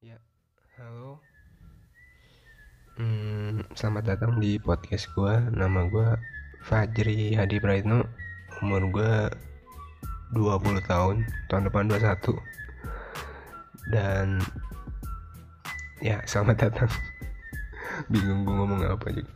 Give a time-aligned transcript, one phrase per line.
[0.00, 0.16] Ya,
[0.80, 1.20] halo.
[2.96, 5.52] Hmm, selamat datang di podcast gue.
[5.52, 6.16] Nama gue
[6.64, 8.08] Fajri Hadi Praitno.
[8.64, 9.14] Umur gue
[10.32, 11.28] 20 tahun.
[11.52, 12.32] Tahun depan 21.
[13.92, 14.40] Dan
[16.00, 16.88] ya, selamat datang.
[18.12, 19.32] Bingung gue ngomong apa juga.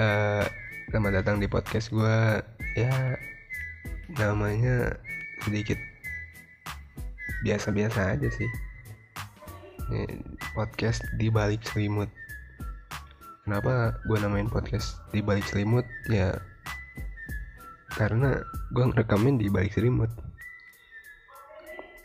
[0.00, 0.44] Uh,
[0.88, 2.40] selamat datang di podcast gue.
[2.80, 3.20] Ya,
[4.16, 4.96] namanya
[5.44, 5.76] sedikit
[7.44, 8.48] biasa-biasa aja sih
[10.54, 12.10] podcast di balik selimut.
[13.46, 15.86] Kenapa gue namain podcast di balik selimut?
[16.10, 16.34] Ya
[17.94, 18.42] karena
[18.74, 20.10] gue ngerekamin di balik selimut.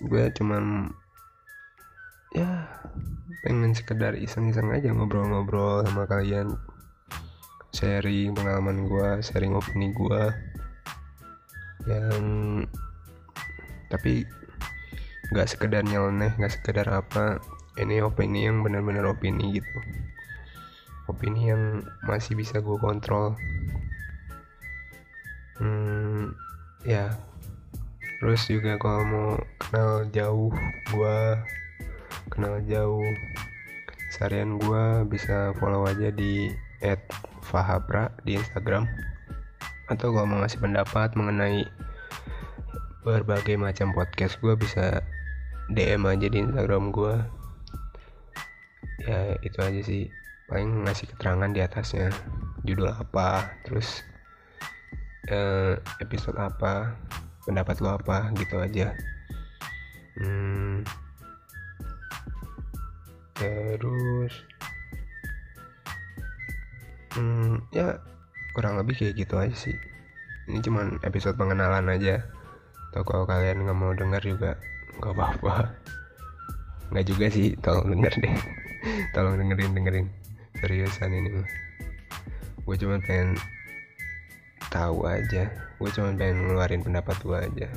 [0.05, 0.94] Gue cuman
[2.38, 2.70] ya
[3.41, 6.53] pengen sekedar iseng-iseng aja ngobrol-ngobrol sama kalian.
[7.73, 10.23] Sharing pengalaman gue sharing opini gue
[11.89, 12.22] yang
[13.89, 14.22] tapi
[15.31, 17.41] nggak sekedar nyeleneh nggak sekedar apa
[17.80, 19.77] ini opini yang benar-benar opini gitu.
[21.08, 23.39] Opini yang masih bisa gue kontrol.
[25.55, 26.36] Hmm,
[26.83, 27.16] ya.
[28.19, 30.52] Terus juga kalau mau kenal jauh
[30.92, 31.17] gue
[32.27, 33.08] kenal jauh
[34.14, 36.52] seharian gue bisa follow aja di
[37.42, 38.86] @fahabra di Instagram.
[39.88, 41.66] Atau kalau mau ngasih pendapat mengenai
[43.02, 45.02] berbagai macam podcast gue bisa
[45.73, 47.41] DM aja di Instagram gue
[49.05, 50.03] ya itu aja sih.
[50.49, 52.09] Paling ngasih keterangan di atasnya.
[52.61, 54.05] Judul apa terus
[55.30, 56.93] eh, episode apa
[57.45, 58.93] pendapat lo apa gitu aja.
[60.21, 60.85] Hmm,
[63.33, 64.33] terus
[67.15, 67.97] hmm, ya
[68.53, 69.77] kurang lebih kayak gitu aja sih.
[70.52, 72.21] Ini cuman episode pengenalan aja.
[72.91, 74.59] Atau kalau kalian nggak mau dengar juga
[74.99, 75.71] nggak apa-apa
[76.92, 78.36] nggak juga sih tolong denger deh.
[79.16, 80.08] Tolong dengerin dengerin.
[80.59, 81.48] Seriusan ini mah.
[82.67, 83.39] Gue cuma pengen
[84.67, 85.48] tahu aja.
[85.80, 87.67] Gue cuma pengen ngeluarin pendapat gue aja.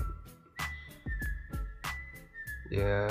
[2.75, 3.07] Ya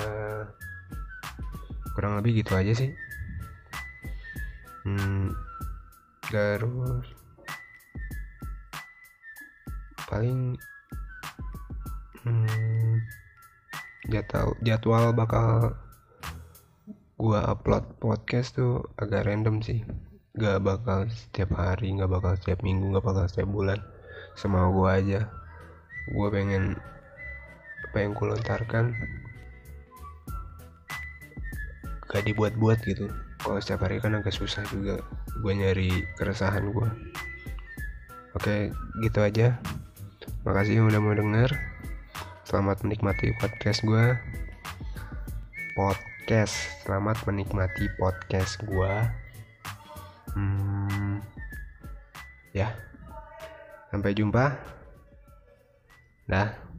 [1.95, 2.91] kurang lebih gitu aja sih.
[4.83, 5.31] Hmm,
[6.27, 7.07] terus
[10.11, 10.59] paling
[12.27, 12.99] hmm,
[14.11, 15.71] jadwal jadwal bakal
[17.23, 19.79] gua upload podcast tuh agak random sih.
[20.35, 23.79] Gak bakal setiap hari gak bakal setiap minggu gak bakal setiap bulan.
[24.35, 25.31] Semau gua aja.
[26.11, 26.75] Gua pengen
[27.87, 28.91] apa yang ku lontarkan
[32.11, 33.07] gak dibuat-buat gitu.
[33.39, 34.99] Kalau setiap hari kan agak susah juga
[35.39, 36.89] gue nyari keresahan gue
[38.35, 38.55] oke
[38.99, 39.55] gitu aja.
[40.43, 41.55] Makasih yang udah mau denger.
[42.43, 44.11] Selamat menikmati podcast gue
[45.73, 46.55] podcast podcast.
[46.87, 49.11] Selamat menikmati podcast gua.
[50.31, 51.19] Hmm,
[52.55, 52.71] ya.
[53.91, 54.55] Sampai jumpa.
[56.23, 56.72] Dah